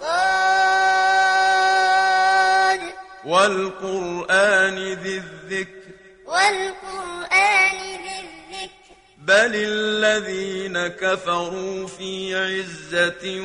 [0.00, 0.40] صاد.
[3.26, 5.90] والقرآن ذي الذكر.
[6.26, 8.94] والقرآن ذي الذكر.
[9.18, 13.40] بل الذين كفروا في عزة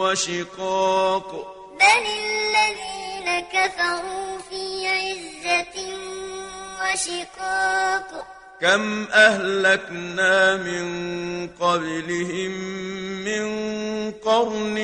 [0.00, 1.54] وشقاق.
[1.80, 2.97] بل الذين
[3.40, 5.76] كفروا في عزة
[6.80, 8.26] وشقاق.
[8.60, 10.86] كم أهلكنا من
[11.60, 12.50] قبلهم
[13.24, 13.44] من
[14.12, 14.78] قرن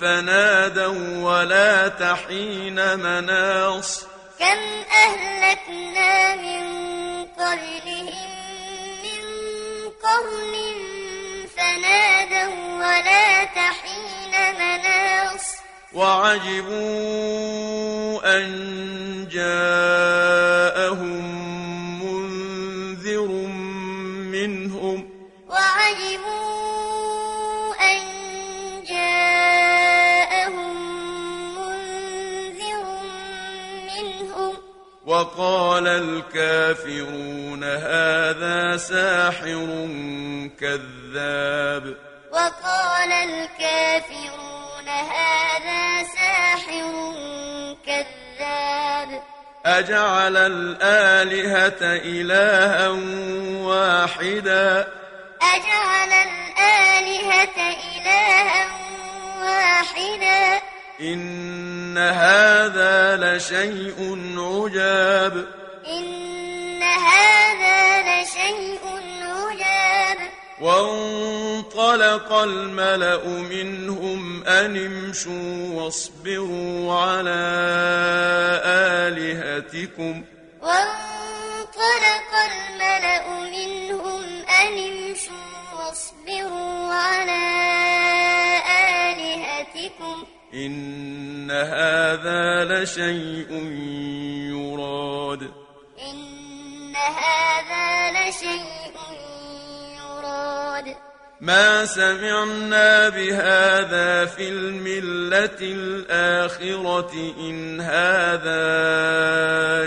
[0.00, 4.04] فنادوا ولا تحين مناص.
[4.38, 4.60] كم
[5.06, 6.64] أهلكنا من
[7.24, 8.30] قبلهم
[9.04, 9.22] من
[10.02, 10.54] قرن
[11.56, 15.59] فنادوا ولا تحين مناص.
[15.94, 17.00] وعجبوا
[18.36, 21.00] أن جاءهم
[22.04, 23.28] منذر
[24.30, 25.10] منهم
[25.48, 26.54] وعجبوا
[27.74, 28.00] أن
[28.88, 30.76] جاءهم
[31.56, 32.84] منذر
[33.86, 34.54] منهم
[35.06, 39.88] وقال الكافرون هذا ساحر
[40.60, 41.96] كذاب
[42.32, 44.49] وقال الكافرون
[45.00, 47.14] هذا ساحر
[47.86, 49.22] كذاب.
[49.66, 52.88] أجعل الآلهة إلها
[53.68, 54.88] واحدا.
[55.42, 57.58] أجعل الآلهة
[57.96, 58.68] إلها
[59.42, 60.62] واحدا.
[61.00, 63.98] إن هذا لشيء
[64.36, 65.46] عجاب.
[65.86, 68.99] إن هذا لشيء عجاب
[70.60, 77.40] وانطلق الملأ منهم أن امشوا واصبروا على
[78.64, 80.24] آلهتكم.
[80.62, 84.22] وانطلق الملأ منهم
[84.62, 87.42] أن امشوا واصبروا على
[89.10, 90.24] آلهتكم.
[90.54, 93.50] إن هذا لشيء
[94.52, 95.42] يراد.
[96.10, 98.79] إن هذا لشيء
[101.40, 108.64] ما سمعنا بهذا في الملة الآخرة إن هذا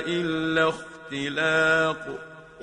[0.07, 2.07] إلا اختلاق.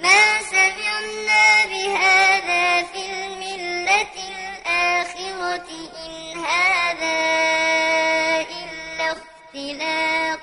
[0.03, 5.69] ما سمعنا بهذا في الملة الآخرة
[6.07, 7.21] إن هذا
[8.41, 10.41] إلا اختلاق.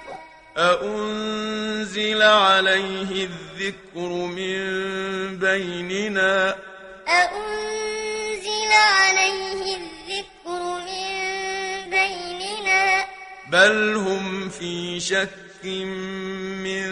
[0.57, 4.59] أأنزل عليه الذكر من
[5.37, 6.55] بيننا؟
[7.07, 8.06] أأنزل
[8.71, 13.05] عليه الذكر من بيننا.
[13.49, 16.87] بل هم في شك من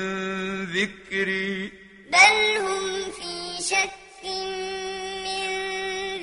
[0.65, 1.71] ذكري.
[2.09, 4.25] بل هم في شك
[5.25, 5.45] من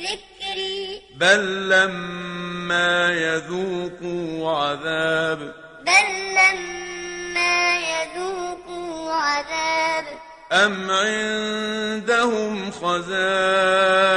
[0.02, 1.02] ذكري.
[1.16, 5.54] بل لما يذوقوا عذاب.
[5.86, 10.31] بل لما يذوقوا عذاب.
[10.52, 14.12] أم عندهم خزائن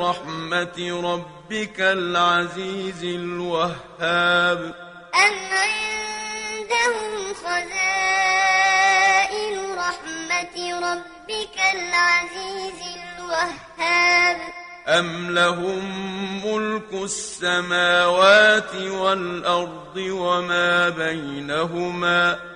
[0.00, 4.74] رحمة ربك العزيز الوهاب
[5.14, 8.54] أم عندهم خزائن
[9.78, 10.56] رحمة
[10.90, 14.38] ربك العزيز الوهاب
[14.88, 15.84] أم لهم
[16.46, 22.55] ملك السماوات والأرض وما بينهما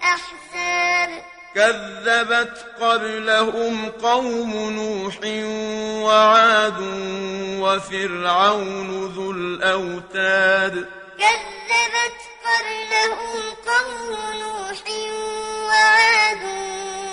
[0.00, 1.22] الأحزاب.
[1.54, 5.14] كذبت قبلهم قوم نوح
[6.06, 6.80] وعاد
[7.60, 10.88] وفرعون ذو الأوتاد.
[11.18, 14.82] كذبت قبلهم قوم نوح
[15.68, 16.42] وعاد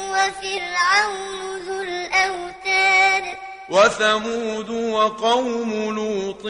[0.10, 3.38] وفرعون ذو الأوتاد.
[3.69, 6.45] وثمود وقوم لوط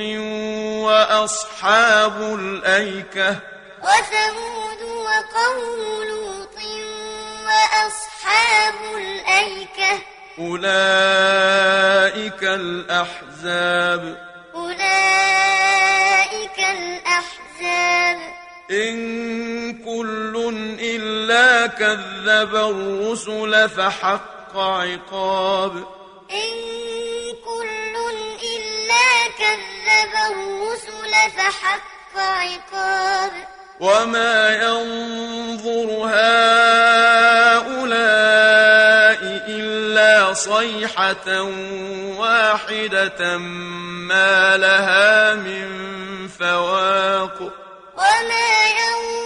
[0.85, 3.56] وأصحاب الأيكة
[3.87, 6.57] وثمود وقوم لوط
[7.45, 10.01] وأصحاب الأيكة.
[10.39, 14.03] أولئك الأحزاب.
[14.55, 18.19] أولئك الأحزاب.
[18.71, 19.83] إن
[21.67, 25.87] كذب الرسل فحق عقاب.
[26.31, 26.53] إن
[27.45, 27.95] كل
[28.43, 33.56] إلا كذب الرسل فحق عقاب.
[33.79, 36.87] وما ينظر هؤلاء
[39.47, 41.41] إلا صيحة
[42.17, 45.67] واحدة ما لها من
[46.39, 47.41] فواق
[47.97, 49.16] وما ينظر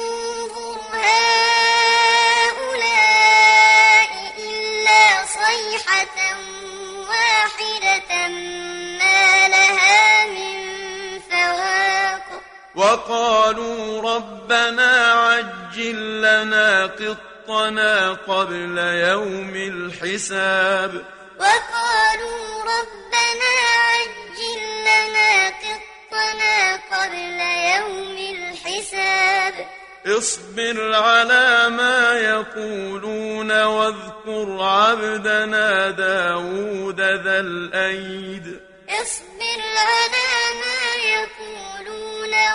[12.75, 21.06] وقالوا ربنا عجل لنا قطنا قبل يوم الحساب.
[21.39, 23.53] وقالوا ربنا
[23.88, 27.39] عجل لنا قطنا قبل
[27.75, 29.67] يوم الحساب.
[30.07, 38.59] اصبر على ما يقولون واذكر عبدنا داود ذا الأيد.
[38.89, 40.29] اصبر على
[40.62, 41.70] ما يقولون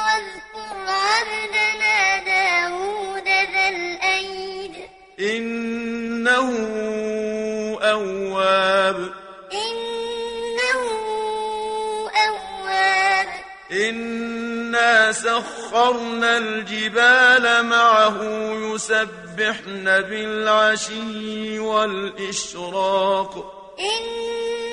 [0.03, 4.75] واذكر عبدنا داود ذا الأيد.
[5.21, 6.51] إنه
[7.83, 8.99] أواب.
[9.53, 10.83] إنه
[12.29, 13.29] أواب.
[13.73, 18.19] إنا سخرنا الجبال معه
[18.53, 23.33] يسبحن بالعشي والإشراق.
[23.81, 24.66] إنا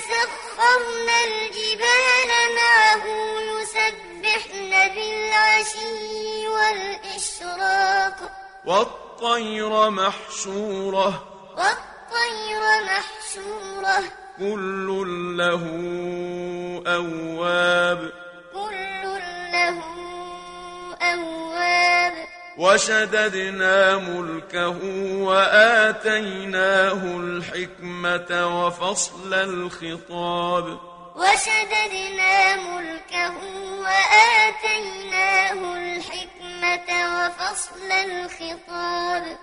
[0.00, 3.04] سخرنا الجبال معه
[3.40, 8.16] يسبحن بالعشي والإشراق.
[8.64, 11.24] والطير محشورة.
[11.56, 14.04] والطير محشورة.
[14.38, 14.88] كل
[15.36, 15.64] له
[16.86, 18.23] أواب.
[22.58, 24.78] وشددنا ملكه
[25.24, 28.30] وآتيناه الحكمة
[28.64, 30.78] وفصل الخطاب.
[31.16, 33.36] وشددنا ملكه
[33.82, 39.38] وآتيناه الحكمة وفصل الخطاب.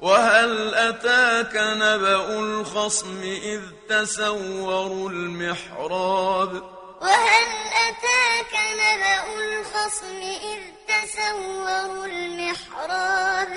[0.00, 7.48] وهل أتاك نبأ الخصم إذ تسوروا المحراب؟ وهل
[7.88, 13.48] أتاك نبأ الخصم إذ تسوروا المحراب؟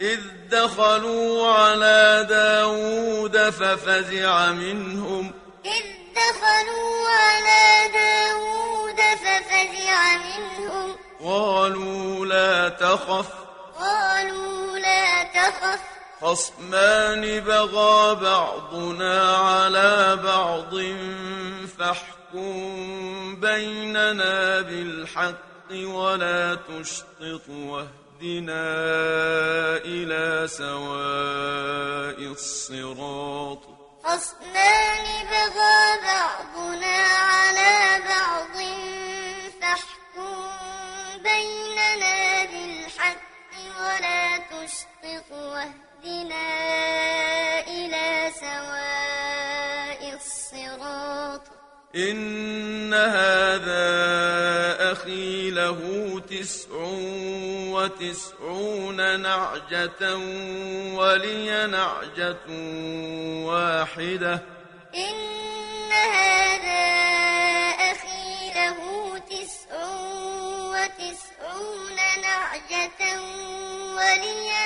[0.00, 0.20] إذ
[0.50, 5.32] دخلوا على داود ففزع منهم.
[5.64, 5.84] إذ
[6.16, 10.96] دخلوا على داود ففزع منهم.
[11.24, 13.26] قالوا لا تخف.
[13.78, 15.80] قالوا لا تخف.
[16.20, 20.74] خصمان بغى بعضنا على بعض
[21.78, 22.15] فاحكم
[23.40, 28.66] بيننا بالحق ولا تشطط واهدنا
[29.84, 33.62] إلى سواء الصراط
[34.04, 38.56] خصمان بغى بعضنا على بعض
[39.60, 40.36] فاحكم
[41.22, 43.26] بيننا بالحق
[43.80, 46.46] ولا تشطط واهدنا
[51.96, 53.86] إن هذا
[54.92, 55.80] أخي له
[56.30, 56.68] تسع
[57.72, 60.16] وتسعون نعجة
[60.94, 62.46] ولي نعجة
[63.48, 64.42] واحدة.
[64.94, 66.86] إن هذا
[67.92, 68.78] أخي له
[69.18, 69.70] تسع
[70.72, 73.20] وتسعون نعجة
[73.96, 74.65] ولي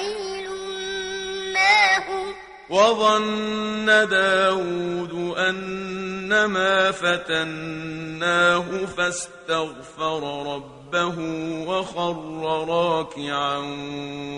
[0.00, 2.34] وعملوا الصالحات وقليل
[2.70, 10.22] وظن داود أنما فتناه فاستغفر
[10.54, 11.18] ربه
[11.68, 12.16] وخر
[12.68, 13.58] راكعا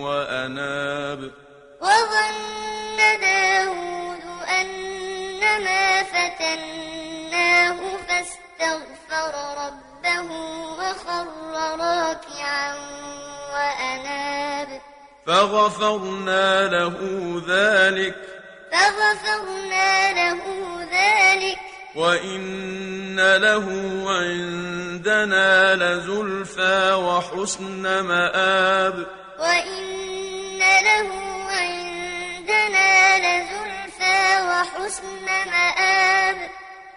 [0.01, 1.31] وأناب.
[1.81, 4.25] وظن داود
[4.61, 7.79] أنما فتناه
[8.09, 9.33] فاستغفر
[9.65, 10.29] ربه
[10.79, 11.27] وخر
[11.79, 12.75] راكعا
[13.53, 14.92] وأناب.
[15.27, 16.97] فغفرنا له
[17.49, 18.15] ذلك.
[18.73, 20.41] فغفرنا له
[20.93, 21.59] ذلك.
[21.97, 23.67] وإن له
[24.07, 29.07] عندنا لزلفى وحسن مآب.
[29.39, 31.09] وإن له
[31.51, 36.51] عندنا لزلفى وحسن مآب.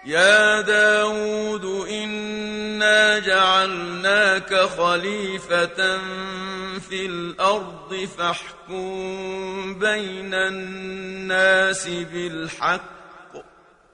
[0.04, 5.98] يا داود إنا جعلناك خليفة
[6.88, 12.80] في الأرض فاحكم بين الناس بالحق.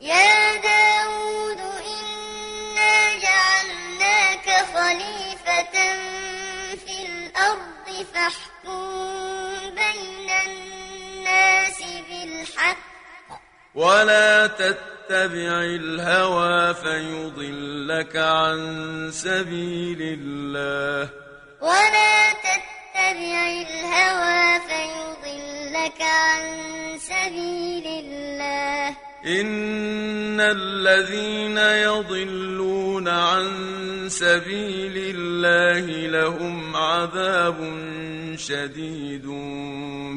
[0.01, 1.61] يا داود
[1.93, 2.95] إنا
[3.25, 5.77] جعلناك خليفة
[6.77, 8.81] في الأرض فاحكم
[9.75, 12.77] بين الناس بالحق.
[13.75, 21.11] ولا تتبع الهوى فيضلك عن سبيل الله.
[21.61, 22.72] ولا تتبع
[23.11, 26.43] الهوى فيضلك عن
[26.99, 28.97] سبيل الله.
[29.27, 33.49] إن الذين يضلون عن
[34.09, 37.59] سبيل الله لهم عذاب
[38.37, 39.27] شديد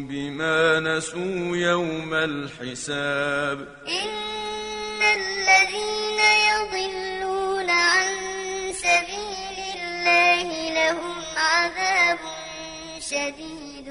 [0.09, 3.67] بما نسوا يوم الحساب.
[3.87, 6.19] إن الذين
[6.51, 8.13] يضلون عن
[8.73, 12.19] سبيل الله لهم عذاب
[13.09, 13.89] شديد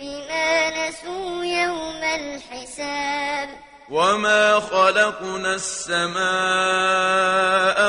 [0.00, 3.48] بما نسوا يوم الحساب.
[3.90, 6.16] وما خلقنا السماء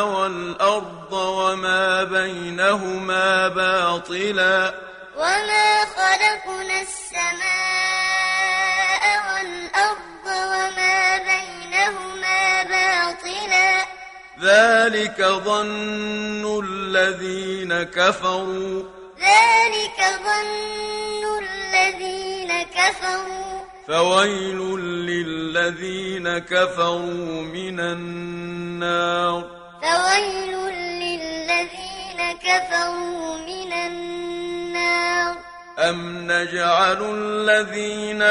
[0.05, 4.73] والأرض وما بينهما باطلا.
[5.17, 8.23] وما خلقنا السماء
[9.33, 13.85] والأرض وما بينهما باطلا.
[14.41, 18.96] ذلك ظن الذين كفروا.
[19.19, 23.59] ذلك ظن الذين كفروا.
[23.87, 29.43] فويل للذين كفروا من النار.
[29.81, 34.06] فويل للذين كفروا من النار.
[35.79, 38.21] أم نجعل الذين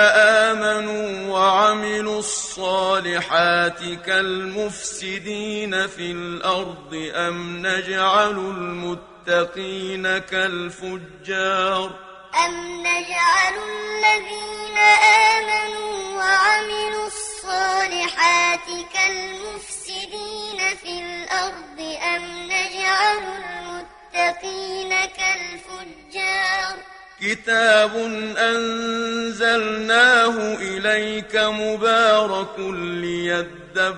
[0.50, 11.90] آمنوا وعملوا الصالحات كالمفسدين في الأرض أم نجعل المتقين كالفجار
[12.46, 14.78] أم نجعل الذين
[15.38, 21.80] آمنوا وعملوا الصالحات كالمفسدين في الأرض
[22.16, 26.76] أم نجعل المتقين كالفجار
[27.20, 27.96] كتاب
[28.38, 33.92] أنزلناه إليك مبارك ليدبروا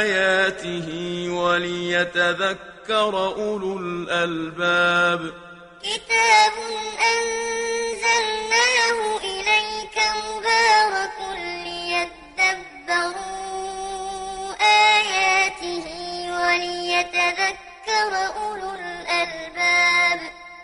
[0.00, 0.88] آياته
[1.30, 5.32] وليتذكر أولو الألباب.
[5.82, 6.52] كتاب
[7.12, 10.69] أنزلناه إليك مبارك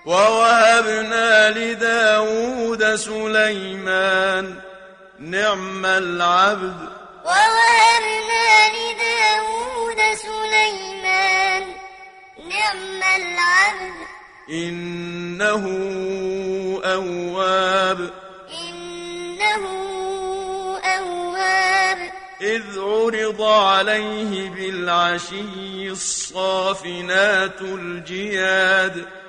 [0.07, 4.55] ووهبنا لداود سليمان
[5.19, 6.77] نعم العبد.
[7.25, 11.63] ووهبنا لداود سليمان
[12.49, 13.95] نعم العبد.
[14.51, 15.65] إنه
[16.85, 18.11] أواب.
[18.69, 19.65] إنه
[20.85, 21.99] أواب.
[22.41, 28.97] إذ عرض عليه بالعشي الصافنات الجياد.
[28.97, 29.26] إذ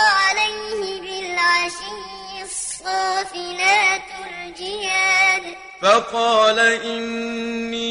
[0.00, 5.44] عليه بالعشي الصافنات الجياد
[5.82, 7.90] فقال إني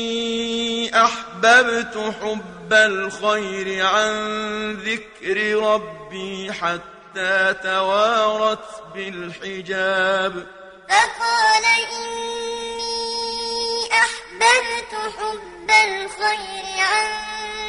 [1.04, 4.14] أحببت حب الخير عن
[4.74, 10.48] ذكر ربي حتى توارت بالحجاب.
[10.90, 13.00] فقال إني
[13.92, 17.08] أحببت حب الخير عن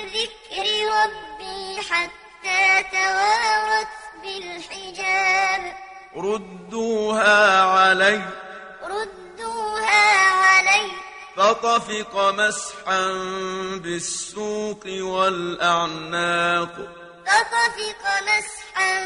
[0.07, 3.89] ذكر ربي حتى توارت
[4.23, 5.77] بالحجاب.
[6.17, 8.23] ردوها علي.
[8.83, 10.91] ردوها علي.
[11.37, 13.03] فطفق مسحا
[13.75, 16.75] بالسوق والأعناق.
[17.27, 19.05] فطفق مسحا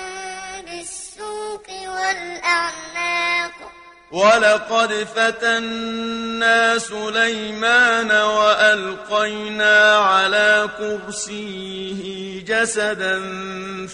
[0.60, 3.72] بالسوق والأعناق.
[4.12, 13.16] ولقد فتنا سليمان وألقينا على كرسيه جسدا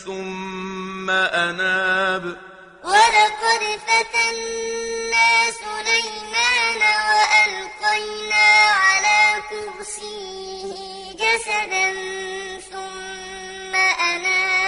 [0.05, 2.37] ثم أناب.
[2.85, 5.31] ولقد فتنا
[5.65, 8.47] سليمان وألقينا
[8.85, 10.73] على كرسيه
[11.13, 11.93] جسدا
[12.71, 14.60] ثم أناب.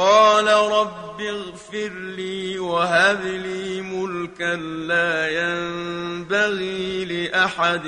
[0.00, 4.56] قال رب اغفر لي وهب لي ملكا
[4.88, 7.86] لا ينبغي لأحد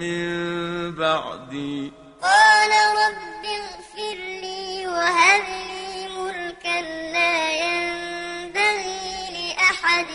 [0.00, 0.28] من
[0.94, 1.92] بعدي.
[2.22, 2.70] قال
[3.02, 6.80] رب اغفر لي وهب لي ملكا
[7.12, 10.06] لا ينبغي لأحد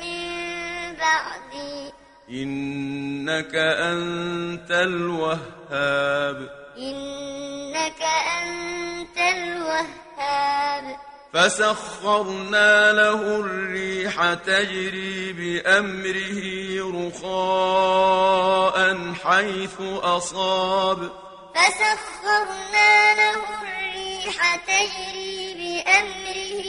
[0.00, 1.92] من بعدي.
[2.30, 6.50] إنك أنت الوهاب.
[6.78, 8.02] إنك
[8.42, 9.18] أنت
[10.18, 10.96] الوهاب
[11.32, 16.42] فسخرنا له الريح تجري بأمره
[17.08, 18.76] رخاء
[19.24, 21.10] حيث أصاب.
[21.54, 26.66] فسخرنا له الريح تجري بأمره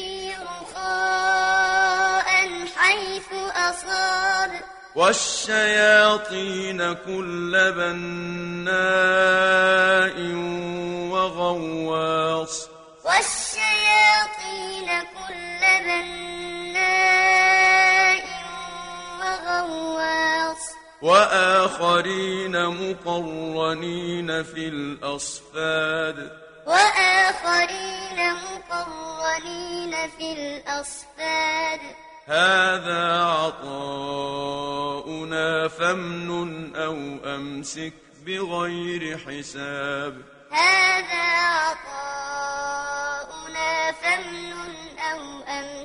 [0.62, 2.30] رخاء
[2.78, 4.52] حيث أصاب.
[4.96, 8.70] والشياطين كل بناء
[11.12, 12.79] وغواص.
[13.10, 17.44] والشياطين كل بناء
[19.20, 20.64] وغواص.
[21.02, 26.18] وآخرين مقرنين في الأصفاد.
[26.68, 31.82] وآخرين مقرنين في الأصفاد.
[32.28, 34.08] هذا عطاؤنا
[35.68, 37.94] فامنن أو أمسك
[38.26, 40.22] بغير حساب.
[40.52, 42.59] هذا عطاؤنا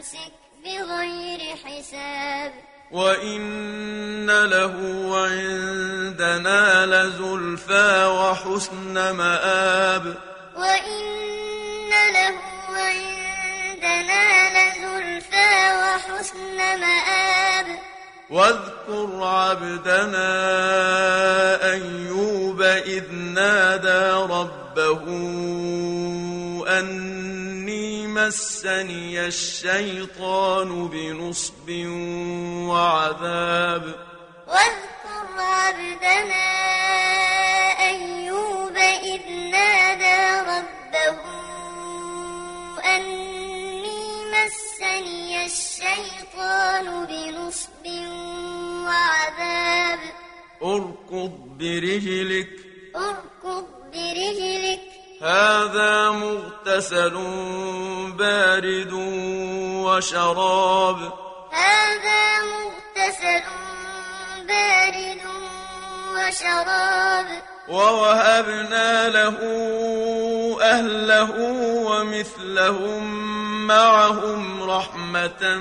[0.04, 0.32] أمسك
[0.64, 2.52] بغير حساب.
[2.92, 4.74] وإن له
[5.16, 10.14] عندنا لزلفى وحسن مآب.
[10.56, 12.34] وإن له
[12.76, 17.66] عندنا لزلفى وحسن مآب.
[18.30, 20.28] واذكر عبدنا
[21.72, 25.04] أيوب إذ نادى ربه
[26.68, 27.33] أني
[28.14, 31.68] مسني الشيطان بنصب
[32.70, 33.84] وعذاب.
[34.46, 36.46] واذكر عبدنا
[37.88, 38.76] أيوب
[39.12, 41.18] إذ نادى ربه
[42.84, 43.84] أني
[44.32, 47.84] مسني الشيطان بنصب
[48.86, 50.00] وعذاب.
[50.62, 52.48] أركض برجلك.
[52.96, 53.33] أركض برجلك
[55.24, 57.16] هذا مغتسل
[58.18, 58.92] بارد
[59.84, 60.98] وشراب.
[61.52, 63.42] هذا مغتسل
[64.48, 65.22] بارد
[66.14, 67.26] وشراب.
[67.68, 69.38] ووهبنا له
[70.62, 71.30] أهله
[71.88, 73.02] ومثلهم
[73.66, 75.56] معهم رحمة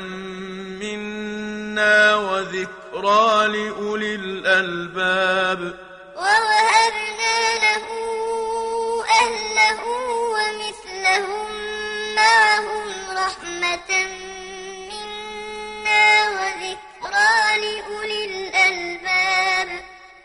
[0.83, 5.73] منا وذكرى لأولي الألباب.
[6.15, 7.85] ووهبنا له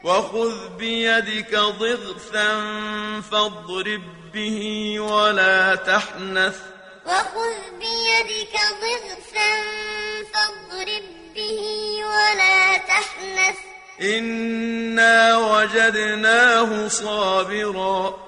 [0.09, 2.61] وخذ بيدك ضغثا
[3.31, 4.03] فاضرب
[4.35, 6.57] به ولا تحنث.
[7.07, 9.53] وخذ بيدك ضغثا
[10.35, 11.63] فاضرب به
[12.05, 13.57] ولا تحنث.
[14.03, 18.19] إنا وجدناه صابرا.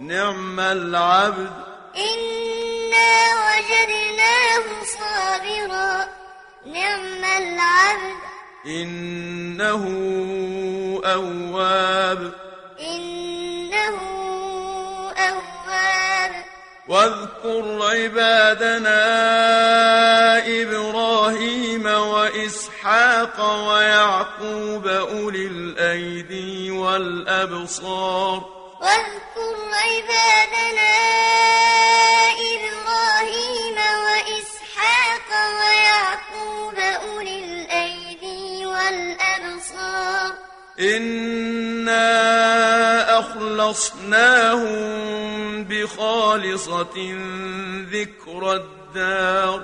[0.00, 1.52] نعم العبد.
[1.96, 3.14] إنا
[3.46, 6.08] وجدناه صابرا.
[6.66, 8.27] نعم العبد.
[8.66, 9.84] إنه
[11.04, 12.32] أواب.
[12.80, 13.98] إنه
[15.18, 16.44] أواب.
[16.88, 18.98] واذكر عبادنا
[20.62, 28.42] إبراهيم وإسحاق ويعقوب أولي الأيدي والأبصار.
[28.80, 30.98] واذكر عبادنا
[32.30, 32.47] إبراهيم
[40.80, 41.98] إنا
[43.18, 44.78] أخلصناهم
[45.64, 47.16] بخالصة
[47.90, 49.62] ذكر الدار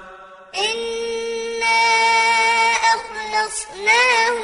[0.55, 1.85] إنا
[2.94, 4.42] أخلصناهم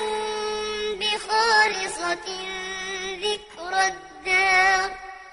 [1.00, 2.28] بخالصة
[3.18, 4.90] ذكر الدار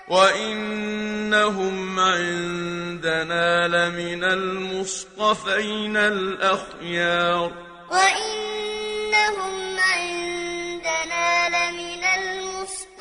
[0.07, 7.51] وإنهم عندنا لمن المصطفين الأخيار
[7.91, 10.16] وإنهم عندنا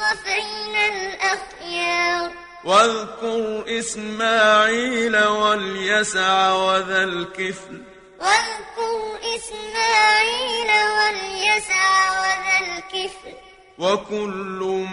[0.06, 2.30] المصطفين الأخيار.
[2.64, 7.82] واذكر إسماعيل واليسع وذا الكفل.
[8.20, 13.34] واذكر إسماعيل واليسع وذا الكفل.
[13.78, 14.86] وكل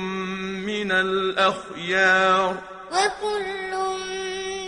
[0.65, 2.57] من الأخيار.
[2.91, 3.71] وكل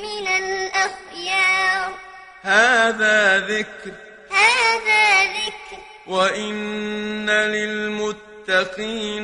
[0.01, 1.93] من الأخيار.
[2.41, 3.91] هذا ذكر.
[4.31, 5.77] هذا ذكر.
[6.07, 8.24] وإن للمتقين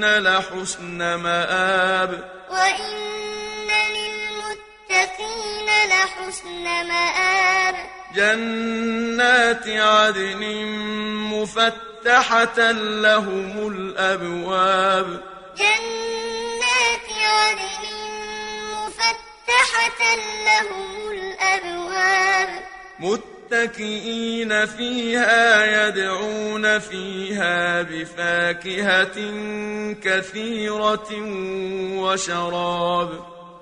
[0.05, 2.31] لحسن مآب.
[2.49, 7.75] وإن للمتقين لحسن مآب.
[8.15, 10.65] جنات عدن
[11.31, 15.21] مفتحة لهم الأبواب.
[15.57, 17.85] جنات عدن
[18.73, 22.63] مفتحة لهم الأبواب.
[23.51, 29.17] متكئين فيها يدعون فيها بفاكهة
[30.03, 31.09] كثيرة
[31.99, 33.09] وشراب.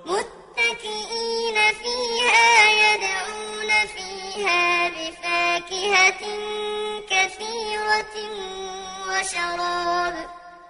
[0.05, 2.51] متكئين فيها
[2.83, 6.21] يدعون فيها بفاكهة
[7.09, 8.15] كثيرة
[9.09, 10.15] وشراب.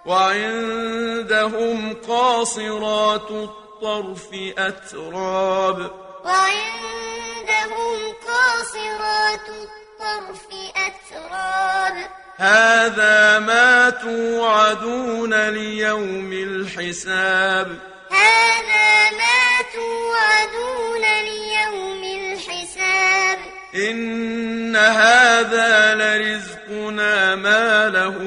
[0.06, 4.28] وعندهم قاصرات الطرف
[4.58, 6.09] أتراب.
[6.24, 11.96] وعندهم قاصرات الطرف أتراب.
[12.36, 17.78] هذا ما توعدون ليوم الحساب.
[18.10, 23.38] هذا ما توعدون ليوم الحساب.
[23.74, 28.18] إن هذا لرزقنا ما له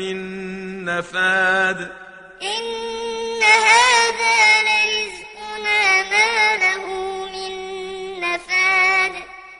[0.00, 0.18] من
[0.84, 1.92] نفاد.
[2.42, 4.81] إن هذا لرزقنا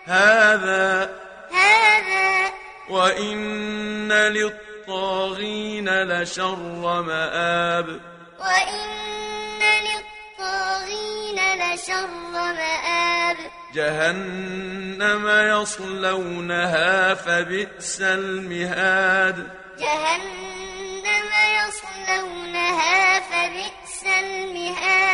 [0.05, 1.11] هذا
[1.53, 2.53] هذا
[2.91, 8.01] وإن للطاغين لشر مآب.
[8.41, 13.37] وإن للطاغين لشر مآب.
[13.75, 19.49] جهنم يصلونها فبئس المهاد.
[19.79, 25.12] جهنم يصلونها فبئس المهاد.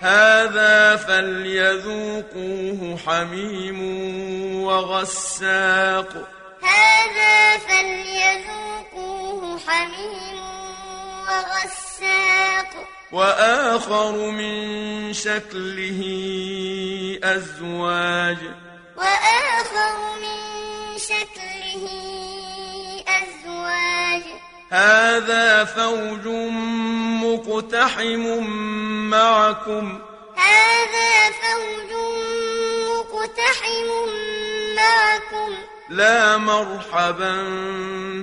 [0.00, 3.80] هذا فليذوقوه حميم
[4.62, 6.28] وغساق.
[6.62, 10.40] هذا فليذوقوه حميم
[11.28, 12.70] وغساق.
[13.12, 16.00] وآخر من شكله
[17.24, 18.38] أزواج.
[18.96, 20.38] وآخر من
[20.98, 21.84] شكله
[23.08, 24.22] أزواج.
[24.70, 26.26] هذا فوج
[27.24, 28.44] مقتحم
[29.10, 29.98] معكم.
[30.36, 31.92] هذا فوج
[32.88, 33.88] مقتحم
[34.76, 35.54] معكم.
[35.90, 37.42] لا مرحبا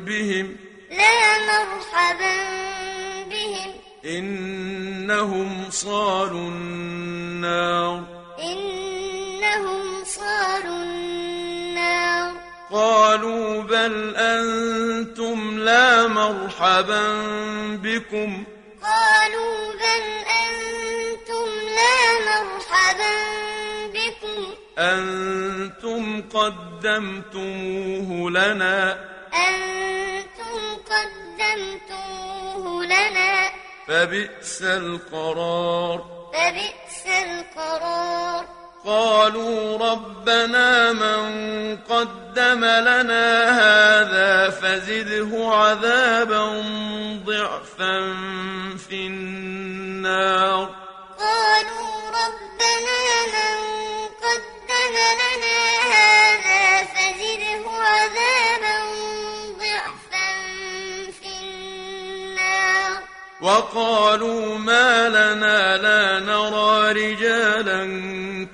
[0.06, 0.56] بهم.
[0.92, 2.36] لا مرحبا
[3.30, 3.74] بهم.
[4.06, 8.04] إنهم صالوا النار.
[8.40, 11.13] إنهم صالوا النار
[12.74, 17.02] قالوا بل أنتم لا مرحبا
[17.76, 18.44] بكم.
[18.84, 20.06] قالوا بل
[20.44, 23.14] أنتم لا مرحبا
[23.88, 24.54] بكم.
[24.78, 29.10] أنتم قدمتموه لنا.
[29.34, 30.60] أنتم
[30.92, 33.52] قدمتموه لنا.
[33.88, 36.06] فبئس القرار.
[36.34, 38.13] فبئس القرار.
[38.86, 46.64] قالوا ربنا من قدم لنا هذا فزده عذابا
[47.26, 48.14] ضعفا
[48.90, 50.70] في النار.
[51.20, 53.02] قالوا ربنا
[53.36, 53.56] من
[54.24, 55.60] قدم لنا
[55.94, 56.43] هذا
[63.44, 67.84] وقالوا ما لنا لا نرى رجالا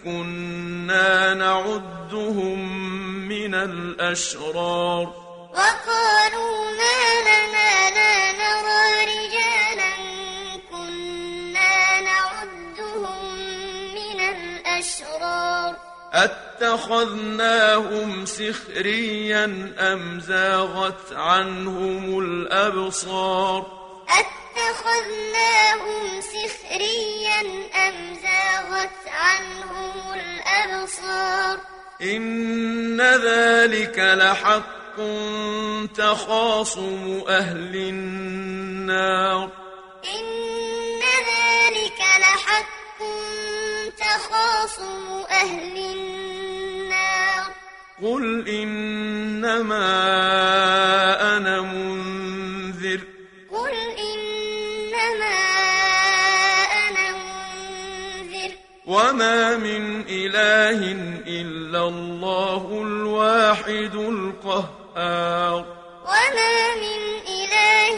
[0.03, 2.59] كنا نعدهم
[3.27, 5.13] من الأشرار.
[5.53, 9.93] وقالوا ما لنا لا نرى رجالا
[10.71, 13.21] كنا نعدهم
[13.93, 15.75] من الأشرار.
[16.13, 23.78] أتخذناهم سخريا أم زاغت عنهم الأبصار؟
[24.69, 27.41] أتخذناهم سخريا
[27.87, 31.57] أم زاغت عنهم الأبصار؟
[32.01, 34.97] إن ذلك لحق
[35.97, 39.49] تخاصم أهل النار.
[40.05, 42.99] إن ذلك لحق
[43.97, 47.45] تخاصم أهل النار.
[48.03, 49.89] قل إنما
[61.29, 65.65] إلا الله الواحد القهار.
[66.05, 67.97] وما من إله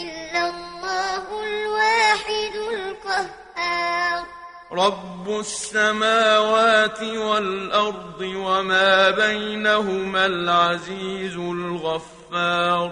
[0.00, 4.26] إلا الله الواحد القهار.
[4.72, 12.88] رب السماوات والأرض وما بينهما العزيز الغفار.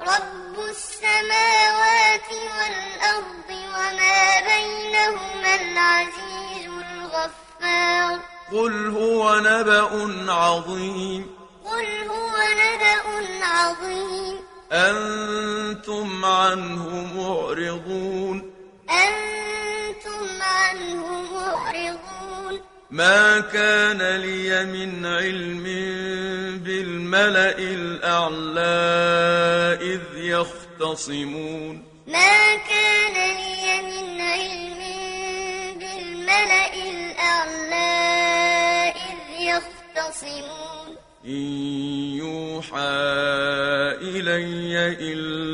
[0.00, 6.33] رب السماوات والأرض وما بينهما العزيز
[7.14, 8.20] الغفار
[8.52, 11.30] قل هو نبأ عظيم.
[11.64, 14.36] قل هو نبأ عظيم.
[14.72, 18.50] أنتم عنه معرضون.
[18.90, 22.60] أنتم عنه معرضون.
[22.90, 25.64] ما كان لي من علم
[26.64, 28.74] بالملأ الأعلى
[29.80, 31.84] إذ يختصمون.
[32.06, 35.03] ما كان لي من علم
[40.14, 41.30] يختصمون إن
[42.14, 42.78] يوحى
[44.02, 44.76] إلي
[45.12, 45.53] إلا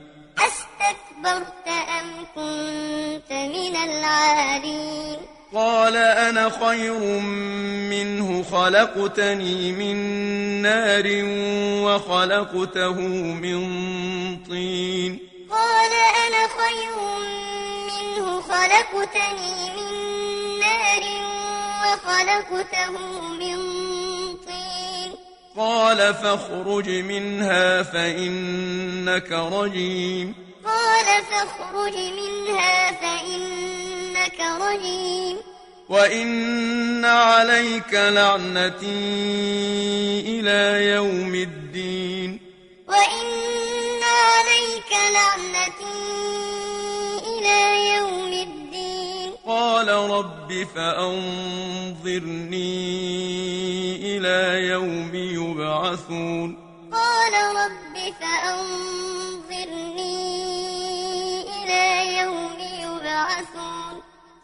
[0.91, 5.17] أستكبرت أم كنت من العالين؟
[5.53, 6.99] قال أنا خير
[7.89, 9.95] منه خلقتني من
[10.61, 11.07] نار
[11.85, 12.93] وخلقته
[13.43, 13.59] من
[14.49, 15.19] طين.
[15.49, 15.91] قال
[16.27, 16.95] أنا خير
[17.87, 19.93] منه خلقتني من
[20.59, 21.03] نار
[21.83, 22.91] وخلقته
[23.39, 23.57] من
[24.47, 25.11] طين.
[25.57, 30.50] قال فاخرج منها فإنك رجيم.
[30.65, 35.37] قال فاخرج منها فإنك رجيم.
[35.89, 38.85] وإن عليك لعنتي
[40.27, 42.39] إلى يوم الدين.
[42.87, 45.99] وإن عليك لعنتي
[47.27, 47.59] إلى
[47.95, 49.31] يوم الدين.
[49.45, 51.97] قال رب فأنظرني
[54.17, 56.57] إلى يوم يبعثون.
[56.91, 59.00] قال رب فأنظرني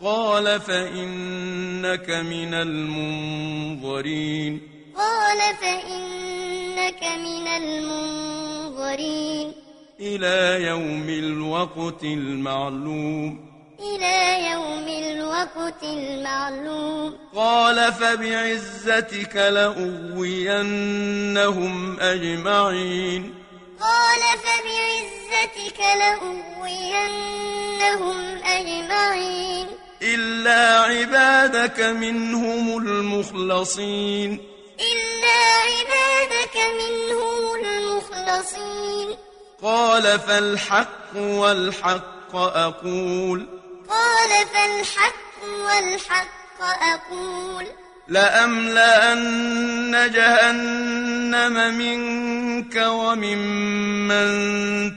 [0.06, 4.62] قال فإنك من المنظرين.
[4.98, 9.54] قال فإنك من المنظرين.
[10.00, 13.50] إلى يوم الوقت المعلوم.
[13.80, 17.16] إلى يوم الوقت المعلوم.
[17.36, 23.34] قال فبعزتك لأغوينهم أجمعين.
[23.82, 29.68] قال فبعزتك لأغوينهم أجمعين.
[30.02, 34.42] إلا عبادك منهم المخلصين.
[34.80, 39.18] إلا عبادك منهم المخلصين.
[39.64, 43.48] قال فالحق والحق أقول.
[43.90, 47.68] قال فالحق والحق أقول.
[48.08, 54.28] لأملأن جهنم منك وممن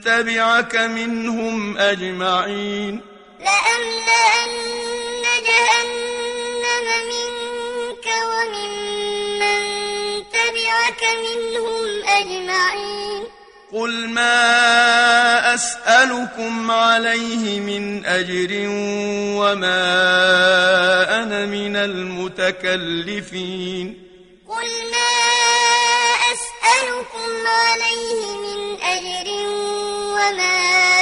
[0.01, 3.01] تبعك منهم أجمعين.
[3.41, 8.73] لأملأن جهنم منك ومن
[9.39, 9.61] من
[10.33, 13.23] تبعك منهم أجمعين.
[13.73, 18.51] قل ما أسألكم عليه من أجر
[19.41, 19.83] وما
[21.23, 23.31] أنا من المتكلفين.
[24.49, 25.13] قل ما
[26.33, 29.29] أسألكم عليه من أجر
[30.15, 31.00] وما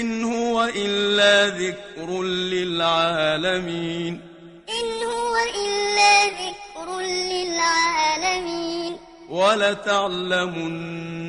[0.00, 4.20] إن هو إلا ذكر للعالمين.
[4.68, 5.36] إن هو
[5.66, 8.96] إلا ذكر للعالمين.
[9.28, 10.78] ولتعلمن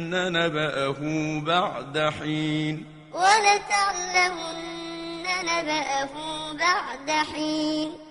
[0.10, 1.00] نبأه
[1.46, 2.86] بعد حين.
[3.14, 4.60] ولتعلمن
[5.44, 6.14] نبأه
[6.54, 8.02] بعد حين.